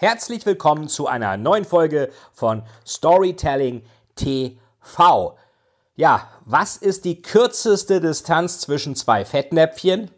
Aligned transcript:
Herzlich 0.00 0.46
willkommen 0.46 0.86
zu 0.86 1.08
einer 1.08 1.36
neuen 1.36 1.64
Folge 1.64 2.10
von 2.32 2.62
Storytelling 2.86 3.82
TV. 4.14 5.36
Ja, 5.96 6.28
was 6.44 6.76
ist 6.76 7.04
die 7.04 7.20
kürzeste 7.20 8.00
Distanz 8.00 8.60
zwischen 8.60 8.94
zwei 8.94 9.24
Fettnäpfchen? 9.24 10.12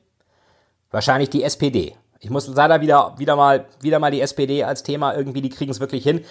Wahrscheinlich 0.91 1.31
die 1.31 1.43
SPD. 1.43 1.97
Ich 2.19 2.29
muss 2.29 2.47
leider 2.47 2.83
wieder, 2.83 3.15
wieder, 3.17 3.37
mal, 3.37 3.65
wieder 3.81 3.99
mal 3.99 4.11
die 4.11 4.21
SPD 4.21 4.65
als 4.65 4.83
Thema 4.83 5.15
irgendwie, 5.15 5.41
die 5.41 5.49
kriegen 5.49 5.71
es 5.71 5.81
wirklich 5.81 6.03
hin. 6.05 6.27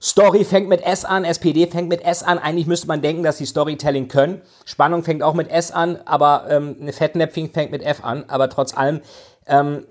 Story 0.00 0.46
fängt 0.46 0.70
mit 0.70 0.80
S 0.80 1.04
an, 1.04 1.26
SPD 1.26 1.66
fängt 1.66 1.90
mit 1.90 2.02
S 2.02 2.22
an. 2.22 2.38
Eigentlich 2.38 2.66
müsste 2.66 2.86
man 2.86 3.02
denken, 3.02 3.22
dass 3.22 3.36
sie 3.36 3.44
Storytelling 3.44 4.08
können. 4.08 4.40
Spannung 4.64 5.02
fängt 5.02 5.22
auch 5.22 5.34
mit 5.34 5.50
S 5.50 5.70
an, 5.70 6.00
aber 6.06 6.46
ähm, 6.48 6.78
eine 6.80 6.94
Fettnäpfchen 6.94 7.50
fängt 7.50 7.72
mit 7.72 7.82
F 7.82 8.02
an. 8.02 8.24
Aber 8.28 8.48
trotz 8.48 8.74
allem, 8.74 9.02
ähm, 9.46 9.86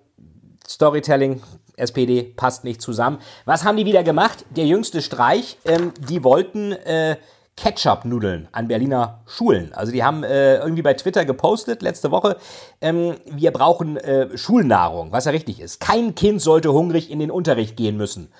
Storytelling 0.67 1.43
SPD 1.77 2.23
passt 2.35 2.63
nicht 2.63 2.81
zusammen. 2.81 3.19
Was 3.45 3.63
haben 3.63 3.77
die 3.77 3.85
wieder 3.85 4.03
gemacht? 4.03 4.45
Der 4.49 4.65
jüngste 4.65 5.01
Streich, 5.01 5.57
ähm, 5.65 5.93
die 6.09 6.23
wollten 6.23 6.71
äh, 6.71 7.17
Ketchup-Nudeln 7.57 8.49
an 8.51 8.67
Berliner 8.67 9.21
Schulen. 9.25 9.73
Also 9.73 9.91
die 9.91 10.03
haben 10.03 10.23
äh, 10.23 10.57
irgendwie 10.57 10.81
bei 10.81 10.93
Twitter 10.93 11.23
gepostet 11.25 11.81
letzte 11.81 12.11
Woche, 12.11 12.37
ähm, 12.81 13.15
wir 13.25 13.51
brauchen 13.51 13.97
äh, 13.97 14.37
Schulnahrung, 14.37 15.11
was 15.11 15.25
ja 15.25 15.31
richtig 15.31 15.61
ist. 15.61 15.79
Kein 15.79 16.15
Kind 16.15 16.41
sollte 16.41 16.73
hungrig 16.73 17.09
in 17.09 17.19
den 17.19 17.31
Unterricht 17.31 17.77
gehen 17.77 17.95
müssen. 17.95 18.31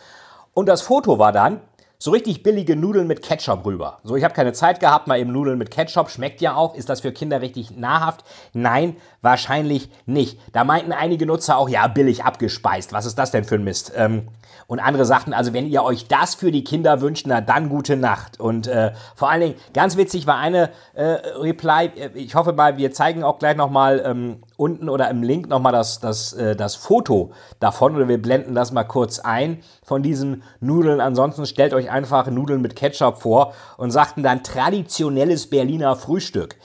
Und 0.54 0.68
das 0.68 0.82
Foto 0.82 1.18
war 1.18 1.32
dann, 1.32 1.62
so 1.98 2.12
richtig 2.12 2.44
billige 2.44 2.76
Nudeln 2.76 3.08
mit 3.08 3.22
Ketchup 3.22 3.66
rüber. 3.66 4.00
So, 4.04 4.16
ich 4.16 4.24
habe 4.24 4.34
keine 4.34 4.54
Zeit 4.54 4.80
gehabt, 4.80 5.08
mal 5.08 5.20
eben 5.20 5.32
Nudeln 5.32 5.58
mit 5.58 5.72
Ketchup. 5.72 6.10
Schmeckt 6.10 6.42
ja 6.42 6.56
auch. 6.56 6.76
Ist 6.76 6.90
das 6.90 7.02
für 7.02 7.12
Kinder 7.12 7.42
richtig 7.42 7.72
nahrhaft? 7.78 8.24
Nein, 8.54 8.98
wahrscheinlich 9.22 9.90
nicht. 10.06 10.40
Da 10.54 10.64
meinten 10.64 10.92
einige 10.92 11.26
Nutzer 11.26 11.58
auch, 11.58 11.70
ja, 11.70 11.88
billig 11.88 12.24
abgespeist. 12.24 12.94
Was 12.94 13.06
ist 13.06 13.18
das 13.18 13.32
denn 13.32 13.44
für 13.44 13.56
ein 13.56 13.64
Mist? 13.64 13.92
Ähm, 13.96 14.28
und 14.68 14.80
andere 14.80 15.06
sagten, 15.06 15.34
also 15.34 15.54
wenn 15.54 15.68
ihr 15.68 15.84
euch 15.84 16.08
das 16.08 16.36
für 16.36 16.52
die 16.52 16.64
Kinder 16.64 17.02
wünscht, 17.02 17.26
na 17.28 17.42
dann 17.42 17.70
gute 17.70 17.96
Nacht. 17.96 18.40
Und 18.40 18.68
äh, 18.68 18.94
vor 19.16 19.30
allen 19.30 19.42
Dingen, 19.42 19.56
ganz 19.74 19.96
witzig 19.96 20.26
war 20.26 20.38
eine 20.38 20.72
äh, 20.94 21.04
Reply, 21.04 21.92
äh, 21.96 22.10
ich 22.16 22.36
hoffe 22.36 22.54
mal, 22.54 22.78
wir 22.78 22.92
zeigen 22.92 23.24
auch 23.24 23.38
gleich 23.38 23.56
nochmal 23.56 24.02
ähm, 24.06 24.44
unten 24.58 24.90
oder 24.90 25.10
im 25.10 25.24
Link 25.24 25.48
nochmal 25.48 25.74
das, 25.74 26.00
das, 26.00 26.34
äh, 26.34 26.56
das 26.56 26.76
Foto 26.76 27.32
davon 27.60 27.96
oder 27.96 28.08
wir 28.08 28.22
blenden 28.22 28.56
das 28.56 28.72
mal 28.72 28.84
kurz 28.84 29.20
ein 29.20 29.60
von 29.84 30.04
diesen 30.04 30.44
Nudeln. 30.60 31.02
Ansonsten 31.02 31.46
stellt 31.46 31.74
euch 31.74 31.90
einfach 31.90 32.28
Nudeln 32.28 32.62
mit 32.62 32.76
Ketchup 32.76 33.22
vor 33.22 33.54
und 33.78 33.92
sagten 33.92 34.24
dann 34.24 34.44
traditionelles 34.44 35.50
Berliner 35.50 35.96
Frühstück. 35.96 36.56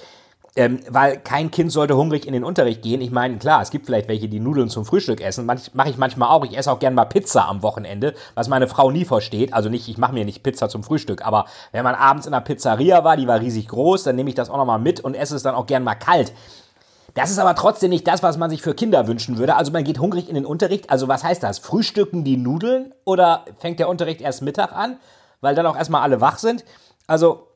Ähm, 0.57 0.81
weil 0.89 1.19
kein 1.19 1.53
Kind 1.53 1.71
sollte 1.71 1.97
hungrig 1.97 2.27
in 2.27 2.33
den 2.33 2.43
Unterricht 2.43 2.83
gehen. 2.83 3.01
Ich 3.01 3.13
meine, 3.13 3.39
klar, 3.39 3.63
es 3.63 3.71
gibt 3.71 3.87
vielleicht 3.87 4.09
welche, 4.09 4.29
die 4.29 4.41
Nudeln 4.41 4.69
zum 4.69 4.85
Frühstück 4.85 5.21
essen. 5.21 5.47
Mache 5.47 5.91
ich 5.91 5.97
manchmal 5.97 6.29
auch. 6.29 6.45
Ich 6.45 6.59
esse 6.59 6.73
auch 6.73 6.81
gern 6.81 6.95
mal 6.95 7.05
Pizza 7.05 7.49
am 7.49 7.63
Wochenende, 7.63 8.15
was 8.35 8.49
meine 8.49 8.67
Frau 8.67 8.91
nie 8.91 9.05
versteht. 9.05 9.55
Also 9.55 9.69
nicht, 9.69 9.89
ich 9.89 9.97
mache 9.97 10.13
mir 10.13 10.25
nicht 10.25 10.43
Pizza 10.43 10.69
zum 10.69 10.83
Frühstück, 10.83 11.25
aber 11.25 11.45
wenn 11.71 11.85
man 11.85 11.95
abends 11.95 12.27
in 12.27 12.35
einer 12.35 12.43
Pizzeria 12.43 13.05
war, 13.05 13.17
die 13.17 13.29
war 13.29 13.41
riesig 13.41 13.69
groß, 13.69 14.03
dann 14.03 14.17
nehme 14.17 14.29
ich 14.29 14.35
das 14.35 14.51
auch 14.51 14.57
nochmal 14.57 14.81
mit 14.81 14.99
und 14.99 15.15
esse 15.15 15.37
es 15.37 15.45
dann 15.45 15.55
auch 15.55 15.67
gern 15.67 15.85
mal 15.85 15.95
kalt. 15.95 16.33
Das 17.15 17.31
ist 17.31 17.39
aber 17.39 17.55
trotzdem 17.55 17.91
nicht 17.91 18.07
das, 18.07 18.23
was 18.23 18.37
man 18.37 18.51
sich 18.51 18.63
für 18.63 18.75
Kinder 18.75 19.07
wünschen 19.07 19.39
würde. 19.39 19.57
Also 19.57 19.73
man 19.73 19.85
geht 19.85 19.99
hungrig 19.99 20.29
in 20.29 20.35
den 20.35 20.47
Unterricht. 20.47 20.91
Also 20.91 21.09
was 21.09 21.25
heißt 21.25 21.43
das? 21.43 21.59
Frühstücken 21.59 22.25
die 22.25 22.37
Nudeln 22.37 22.93
oder 23.05 23.45
fängt 23.59 23.81
der 23.81 23.89
Unterricht 23.89 24.21
erst 24.21 24.43
Mittag 24.43 24.73
an, 24.73 24.99
weil 25.41 25.55
dann 25.55 25.67
auch 25.67 25.77
erstmal 25.77 26.03
alle 26.03 26.21
wach 26.21 26.39
sind? 26.39 26.65
Also 27.07 27.49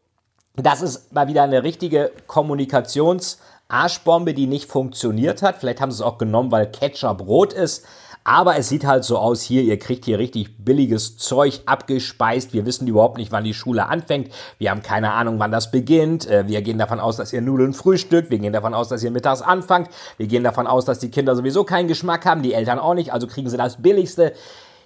das 0.57 0.83
ist 0.83 1.13
mal 1.13 1.29
wieder 1.29 1.43
eine 1.43 1.63
richtige 1.63 2.13
Kommunikations-Arschbombe, 2.27 4.35
die 4.35 4.47
nicht 4.47 4.71
funktioniert 4.71 5.43
hat. 5.43 5.57
Vielleicht 5.59 5.81
haben 5.81 5.91
sie 5.91 5.97
es 5.97 6.03
auch 6.03 6.19
genommen, 6.19 6.53
weil 6.53 6.71
Ketchup 6.71 7.27
rot 7.27 7.53
ist. 7.53 7.85
Aber 8.27 8.57
es 8.57 8.71
sieht 8.71 8.87
halt 8.87 9.05
so 9.05 9.19
aus 9.19 9.43
hier, 9.43 9.63
ihr 9.63 9.79
kriegt 9.79 10.07
hier 10.07 10.19
richtig 10.19 10.65
billiges 10.65 11.19
Zeug 11.19 11.61
abgespeist. 11.67 12.55
Wir 12.55 12.65
wissen 12.65 12.89
überhaupt 12.89 13.19
nicht, 13.19 13.31
wann 13.33 13.45
die 13.45 13.53
Schule 13.53 13.87
anfängt. 13.87 14.33
Wir 14.57 14.71
haben 14.71 14.83
keine 14.83 15.13
Ahnung, 15.13 15.39
wann 15.39 15.53
das 15.53 15.71
beginnt. 15.71 16.27
Äh, 16.27 16.49
wir 16.49 16.63
gehen 16.63 16.79
davon 16.79 17.01
aus, 17.01 17.19
dass 17.19 17.35
ihr 17.35 17.43
Nudeln 17.43 17.75
frühstückt. 17.75 18.31
Wir 18.31 18.39
gehen 18.39 18.55
davon 18.55 18.73
aus, 18.73 18.89
dass 18.89 19.03
ihr 19.03 19.11
mittags 19.11 19.43
anfangt. 19.43 19.91
Wir 20.17 20.27
gehen 20.27 20.43
davon 20.43 20.67
aus, 20.67 20.87
dass 20.87 21.01
die 21.01 21.11
Kinder 21.11 21.37
sowieso 21.37 21.65
keinen 21.65 21.87
Geschmack 21.87 22.25
haben, 22.25 22.43
die 22.43 22.55
Eltern 22.55 22.79
auch 22.79 22.95
nicht. 22.95 23.13
Also 23.13 23.27
kriegen 23.27 23.51
sie 23.51 23.59
das 23.59 23.83
Billigste. 23.83 24.33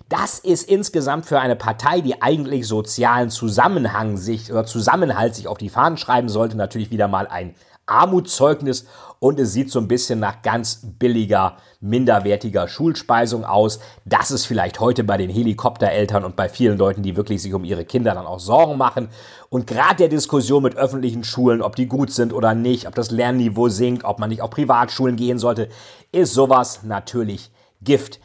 Das 0.09 0.41
ist 0.41 0.69
insgesamt 0.69 1.27
für 1.27 1.39
eine 1.39 1.55
Partei, 1.55 2.01
die 2.01 2.21
eigentlich 2.21 2.67
sozialen 2.67 3.31
Zusammenhang 3.31 4.17
sich 4.17 4.51
oder 4.51 4.65
Zusammenhalt 4.65 5.37
sich 5.37 5.47
auf 5.47 5.59
die 5.59 5.69
Fahnen 5.69 5.97
schreiben 5.97 6.29
sollte, 6.29 6.57
natürlich 6.57 6.91
wieder 6.91 7.07
mal 7.07 7.29
ein 7.29 7.55
Armutszeugnis 7.89 8.87
und 9.21 9.41
es 9.41 9.53
sieht 9.53 9.71
so 9.71 9.81
ein 9.81 9.89
bisschen 9.89 10.21
nach 10.21 10.43
ganz 10.43 10.81
billiger, 10.99 11.57
minderwertiger 11.81 12.69
Schulspeisung 12.69 13.45
aus. 13.45 13.81
Das 14.05 14.31
ist 14.31 14.47
vielleicht 14.47 14.79
heute 14.79 15.03
bei 15.03 15.17
den 15.17 15.31
Helikoptereltern 15.31 16.25
und 16.25 16.37
bei 16.37 16.49
vielen 16.49 16.79
Leuten, 16.79 17.03
die 17.03 17.17
wirklich 17.17 17.43
sich 17.43 17.53
um 17.53 17.65
ihre 17.65 17.85
Kinder 17.85 18.15
dann 18.15 18.27
auch 18.27 18.39
Sorgen 18.39 18.77
machen. 18.77 19.09
Und 19.51 19.67
gerade 19.67 19.97
der 19.97 20.09
Diskussion 20.09 20.63
mit 20.63 20.77
öffentlichen 20.77 21.25
Schulen, 21.25 21.63
ob 21.63 21.75
die 21.75 21.87
gut 21.87 22.13
sind 22.13 22.33
oder 22.33 22.55
nicht, 22.55 22.87
ob 22.87 22.95
das 22.95 23.11
Lernniveau 23.11 23.69
sinkt, 23.69 24.05
ob 24.05 24.21
man 24.21 24.31
nicht 24.31 24.43
auf 24.43 24.51
Privatschulen 24.51 25.17
gehen 25.17 25.39
sollte, 25.39 25.69
ist 26.13 26.35
sowas 26.35 26.85
natürlich 26.85 27.51
Gift. 27.83 28.21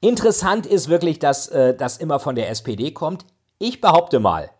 Interessant 0.00 0.64
ist 0.64 0.88
wirklich, 0.88 1.18
dass 1.18 1.48
äh, 1.48 1.74
das 1.74 1.98
immer 1.98 2.20
von 2.20 2.36
der 2.36 2.50
SPD 2.50 2.92
kommt. 2.92 3.26
Ich 3.58 3.80
behaupte 3.80 4.20
mal, 4.20 4.50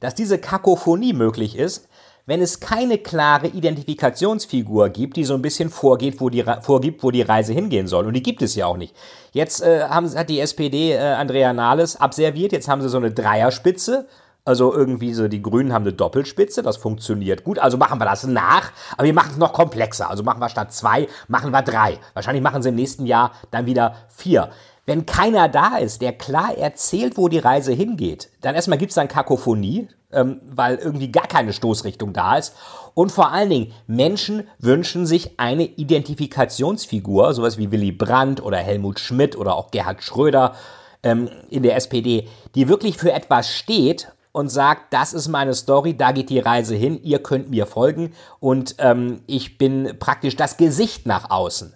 dass 0.00 0.14
diese 0.14 0.38
Kakophonie 0.38 1.12
möglich 1.12 1.56
ist, 1.56 1.87
wenn 2.28 2.42
es 2.42 2.60
keine 2.60 2.98
klare 2.98 3.46
Identifikationsfigur 3.46 4.90
gibt, 4.90 5.16
die 5.16 5.24
so 5.24 5.32
ein 5.32 5.40
bisschen 5.40 5.70
vorgeht, 5.70 6.20
wo 6.20 6.28
die, 6.28 6.44
vorgibt, 6.60 7.02
wo 7.02 7.10
die 7.10 7.22
Reise 7.22 7.54
hingehen 7.54 7.86
soll. 7.86 8.06
Und 8.06 8.12
die 8.12 8.22
gibt 8.22 8.42
es 8.42 8.54
ja 8.54 8.66
auch 8.66 8.76
nicht. 8.76 8.94
Jetzt 9.32 9.62
äh, 9.62 9.84
haben, 9.88 10.14
hat 10.14 10.28
die 10.28 10.38
SPD 10.38 10.92
äh, 10.92 10.98
Andrea 10.98 11.54
Nahles 11.54 11.96
abserviert, 11.96 12.52
jetzt 12.52 12.68
haben 12.68 12.82
sie 12.82 12.90
so 12.90 12.98
eine 12.98 13.12
Dreierspitze. 13.12 14.06
Also 14.44 14.74
irgendwie 14.74 15.14
so, 15.14 15.26
die 15.26 15.40
Grünen 15.40 15.72
haben 15.72 15.84
eine 15.84 15.94
Doppelspitze, 15.94 16.62
das 16.62 16.76
funktioniert 16.76 17.44
gut. 17.44 17.58
Also 17.58 17.78
machen 17.78 17.98
wir 17.98 18.04
das 18.04 18.26
nach, 18.26 18.72
aber 18.92 19.04
wir 19.04 19.14
machen 19.14 19.30
es 19.32 19.38
noch 19.38 19.54
komplexer. 19.54 20.10
Also 20.10 20.22
machen 20.22 20.40
wir 20.40 20.50
statt 20.50 20.70
zwei, 20.74 21.08
machen 21.28 21.50
wir 21.50 21.62
drei. 21.62 21.98
Wahrscheinlich 22.12 22.42
machen 22.42 22.62
sie 22.62 22.68
im 22.68 22.74
nächsten 22.74 23.06
Jahr 23.06 23.32
dann 23.50 23.64
wieder 23.64 23.94
vier. 24.10 24.50
Wenn 24.88 25.04
keiner 25.04 25.50
da 25.50 25.76
ist, 25.76 26.00
der 26.00 26.14
klar 26.14 26.56
erzählt, 26.56 27.18
wo 27.18 27.28
die 27.28 27.40
Reise 27.40 27.74
hingeht, 27.74 28.30
dann 28.40 28.54
erstmal 28.54 28.78
gibt 28.78 28.90
es 28.90 28.94
dann 28.94 29.06
Kakophonie, 29.06 29.88
ähm, 30.10 30.40
weil 30.48 30.76
irgendwie 30.76 31.12
gar 31.12 31.26
keine 31.26 31.52
Stoßrichtung 31.52 32.14
da 32.14 32.38
ist. 32.38 32.54
Und 32.94 33.12
vor 33.12 33.30
allen 33.30 33.50
Dingen, 33.50 33.72
Menschen 33.86 34.48
wünschen 34.58 35.04
sich 35.04 35.38
eine 35.38 35.64
Identifikationsfigur, 35.64 37.34
sowas 37.34 37.58
wie 37.58 37.70
Willy 37.70 37.92
Brandt 37.92 38.42
oder 38.42 38.56
Helmut 38.56 38.98
Schmidt 38.98 39.36
oder 39.36 39.56
auch 39.56 39.70
Gerhard 39.72 40.02
Schröder 40.02 40.54
ähm, 41.02 41.28
in 41.50 41.64
der 41.64 41.76
SPD, 41.76 42.26
die 42.54 42.70
wirklich 42.70 42.96
für 42.96 43.12
etwas 43.12 43.52
steht 43.52 44.10
und 44.32 44.48
sagt, 44.48 44.94
das 44.94 45.12
ist 45.12 45.28
meine 45.28 45.52
Story, 45.52 45.98
da 45.98 46.12
geht 46.12 46.30
die 46.30 46.38
Reise 46.38 46.74
hin, 46.74 46.98
ihr 47.02 47.22
könnt 47.22 47.50
mir 47.50 47.66
folgen 47.66 48.14
und 48.40 48.76
ähm, 48.78 49.20
ich 49.26 49.58
bin 49.58 49.98
praktisch 49.98 50.36
das 50.36 50.56
Gesicht 50.56 51.04
nach 51.04 51.28
außen. 51.28 51.74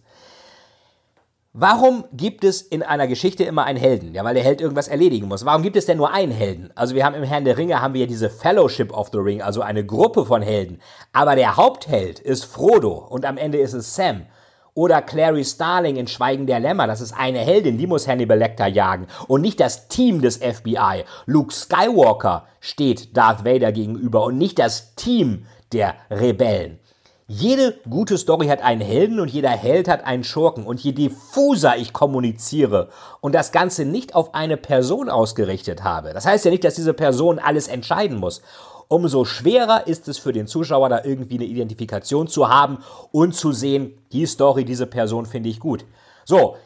Warum 1.55 2.07
gibt 2.15 2.45
es 2.45 2.63
in 2.63 2.83
einer 2.83 3.07
Geschichte 3.07 3.45
immer 3.45 3.65
einen 3.65 3.79
Helden? 3.79 4.15
Ja, 4.15 4.25
weil 4.25 4.33
der 4.33 4.43
Held 4.43 4.63
irgendwas 4.63 4.89
erledigen 4.89 5.29
muss. 5.29 5.45
Warum 5.45 5.61
gibt 5.61 5.77
es 5.77 5.85
denn 5.85 5.99
nur 5.99 6.11
einen 6.11 6.33
Helden? 6.33 6.71
Also 6.75 6.95
wir 6.95 7.05
haben 7.05 7.15
im 7.15 7.25
Herrn 7.25 7.45
der 7.45 7.59
Ringe 7.59 7.83
haben 7.83 7.93
wir 7.93 8.01
ja 8.01 8.07
diese 8.07 8.31
Fellowship 8.31 8.91
of 8.91 9.11
the 9.13 9.19
Ring, 9.19 9.43
also 9.43 9.61
eine 9.61 9.85
Gruppe 9.85 10.25
von 10.25 10.41
Helden. 10.41 10.81
Aber 11.13 11.37
der 11.37 11.59
Hauptheld 11.59 12.21
ist 12.21 12.47
Frodo 12.47 12.93
und 12.93 13.27
am 13.27 13.37
Ende 13.37 13.59
ist 13.59 13.75
es 13.75 13.95
Sam. 13.95 14.23
Oder 14.73 15.03
Clary 15.03 15.45
Starling 15.45 15.97
in 15.97 16.09
Schweigen 16.09 16.47
der 16.47 16.59
Lämmer, 16.59 16.87
das 16.87 17.03
ist 17.03 17.13
eine 17.13 17.41
Heldin, 17.41 17.77
die 17.77 17.87
muss 17.87 18.09
Hannibal 18.09 18.39
Lecter 18.39 18.67
jagen. 18.67 19.07
Und 19.29 19.43
nicht 19.43 19.61
das 19.61 19.89
Team 19.89 20.23
des 20.23 20.39
FBI. 20.39 21.05
Luke 21.27 21.53
Skywalker 21.53 22.47
steht 22.61 23.15
Darth 23.15 23.45
Vader 23.45 23.73
gegenüber 23.73 24.25
und 24.25 24.39
nicht 24.39 24.59
das 24.59 24.95
Team 24.95 25.45
der 25.75 25.97
Rebellen. 26.11 26.79
Jede 27.29 27.79
gute 27.89 28.19
Story 28.19 28.49
hat 28.49 28.63
einen 28.63 28.81
Helden 28.81 29.21
und 29.21 29.29
jeder 29.29 29.51
Held 29.51 29.89
hat 29.89 30.05
einen 30.05 30.25
Schurken. 30.25 30.67
Und 30.67 30.81
je 30.81 30.93
diffuser 30.93 31.77
ich 31.77 31.93
kommuniziere 31.93 32.89
und 33.21 33.35
das 33.35 33.53
Ganze 33.53 33.85
nicht 33.85 34.15
auf 34.15 34.35
eine 34.35 34.57
Person 34.57 35.09
ausgerichtet 35.09 35.85
habe, 35.85 36.13
das 36.13 36.27
heißt 36.27 36.45
ja 36.45 36.51
nicht, 36.51 36.65
dass 36.65 36.75
diese 36.75 36.95
Person 36.95 37.39
alles 37.39 37.69
entscheiden 37.69 38.19
muss, 38.19 38.43
umso 38.89 39.25
schwerer 39.25 39.87
ist 39.87 40.09
es 40.09 40.19
für 40.19 40.33
den 40.33 40.47
Zuschauer, 40.47 40.89
da 40.89 41.05
irgendwie 41.05 41.37
eine 41.37 41.47
Identifikation 41.47 42.29
zu 42.29 42.49
haben 42.49 42.79
und 43.11 43.35
zu 43.35 43.53
sehen, 43.53 43.99
die 44.13 44.27
Story, 44.27 44.65
diese 44.65 44.87
Person 44.87 45.27
finde 45.27 45.49
ich 45.49 45.61
gut. 45.61 45.85
So, 46.25 46.57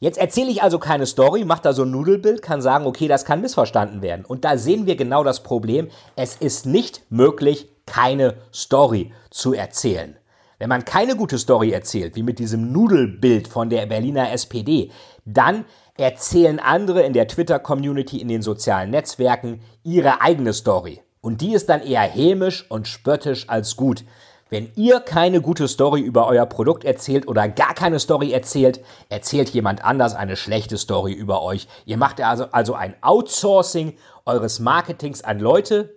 Jetzt 0.00 0.18
erzähle 0.18 0.50
ich 0.50 0.62
also 0.62 0.78
keine 0.78 1.06
Story, 1.06 1.46
mache 1.46 1.62
da 1.62 1.72
so 1.72 1.84
ein 1.84 1.90
Nudelbild, 1.90 2.42
kann 2.42 2.60
sagen, 2.60 2.84
okay, 2.84 3.08
das 3.08 3.24
kann 3.24 3.40
missverstanden 3.40 4.02
werden. 4.02 4.26
Und 4.26 4.44
da 4.44 4.58
sehen 4.58 4.84
wir 4.84 4.96
genau 4.96 5.24
das 5.24 5.42
Problem. 5.42 5.88
Es 6.14 6.36
ist 6.36 6.66
nicht 6.66 7.04
möglich, 7.08 7.68
keine 7.86 8.36
Story 8.52 9.12
zu 9.30 9.52
erzählen. 9.52 10.16
Wenn 10.58 10.68
man 10.68 10.84
keine 10.84 11.16
gute 11.16 11.38
Story 11.38 11.72
erzählt, 11.72 12.16
wie 12.16 12.22
mit 12.22 12.38
diesem 12.38 12.72
Nudelbild 12.72 13.48
von 13.48 13.68
der 13.70 13.86
Berliner 13.86 14.32
SPD, 14.32 14.90
dann 15.24 15.64
erzählen 15.96 16.58
andere 16.58 17.02
in 17.02 17.12
der 17.12 17.28
Twitter-Community, 17.28 18.18
in 18.18 18.28
den 18.28 18.42
sozialen 18.42 18.90
Netzwerken 18.90 19.60
ihre 19.82 20.20
eigene 20.20 20.52
Story. 20.52 21.02
Und 21.20 21.40
die 21.40 21.54
ist 21.54 21.68
dann 21.68 21.82
eher 21.82 22.02
hämisch 22.02 22.70
und 22.70 22.86
spöttisch 22.86 23.48
als 23.48 23.76
gut. 23.76 24.04
Wenn 24.50 24.70
ihr 24.76 25.00
keine 25.00 25.40
gute 25.40 25.68
Story 25.68 26.00
über 26.00 26.26
euer 26.28 26.46
Produkt 26.46 26.84
erzählt 26.84 27.26
oder 27.26 27.48
gar 27.48 27.74
keine 27.74 27.98
Story 27.98 28.32
erzählt, 28.32 28.80
erzählt 29.08 29.50
jemand 29.50 29.84
anders 29.84 30.14
eine 30.14 30.36
schlechte 30.36 30.76
Story 30.76 31.12
über 31.12 31.42
euch. 31.42 31.66
Ihr 31.86 31.96
macht 31.96 32.20
also, 32.20 32.44
also 32.52 32.74
ein 32.74 32.94
Outsourcing 33.00 33.96
eures 34.26 34.60
Marketings 34.60 35.24
an 35.24 35.40
Leute, 35.40 35.96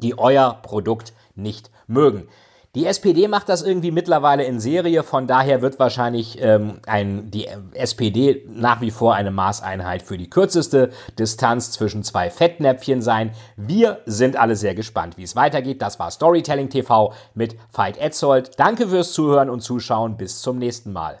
die 0.00 0.18
euer 0.18 0.58
Produkt 0.62 1.12
nicht 1.34 1.70
mögen. 1.86 2.28
Die 2.74 2.84
SPD 2.84 3.28
macht 3.28 3.48
das 3.48 3.62
irgendwie 3.62 3.90
mittlerweile 3.90 4.44
in 4.44 4.60
Serie, 4.60 5.02
von 5.02 5.26
daher 5.26 5.62
wird 5.62 5.78
wahrscheinlich 5.78 6.40
ähm, 6.40 6.80
ein, 6.86 7.30
die 7.30 7.48
SPD 7.72 8.46
nach 8.46 8.82
wie 8.82 8.90
vor 8.90 9.14
eine 9.14 9.30
Maßeinheit 9.30 10.02
für 10.02 10.18
die 10.18 10.28
kürzeste 10.28 10.90
Distanz 11.18 11.72
zwischen 11.72 12.04
zwei 12.04 12.28
Fettnäpfchen 12.28 13.00
sein. 13.00 13.32
Wir 13.56 14.00
sind 14.04 14.36
alle 14.36 14.54
sehr 14.54 14.74
gespannt, 14.74 15.16
wie 15.16 15.22
es 15.22 15.34
weitergeht. 15.34 15.80
Das 15.80 15.98
war 15.98 16.10
Storytelling 16.10 16.68
TV 16.68 17.14
mit 17.34 17.56
Veit 17.72 17.96
Etzold. 17.96 18.50
Danke 18.58 18.88
fürs 18.88 19.12
Zuhören 19.12 19.48
und 19.48 19.60
Zuschauen. 19.60 20.18
Bis 20.18 20.42
zum 20.42 20.58
nächsten 20.58 20.92
Mal. 20.92 21.18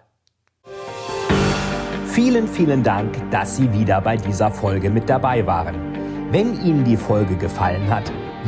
Vielen, 2.06 2.46
vielen 2.46 2.82
Dank, 2.82 3.30
dass 3.30 3.56
Sie 3.56 3.72
wieder 3.72 4.00
bei 4.00 4.16
dieser 4.16 4.50
Folge 4.50 4.90
mit 4.90 5.08
dabei 5.08 5.46
waren. 5.46 5.74
Wenn 6.30 6.60
Ihnen 6.60 6.84
die 6.84 6.96
Folge 6.96 7.36
gefallen 7.36 7.88
hat, 7.88 8.12